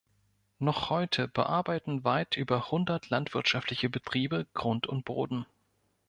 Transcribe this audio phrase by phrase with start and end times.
[0.57, 5.45] Noch heute bearbeiten weit über hundert landwirtschaftliche Betriebe Grund und Boden.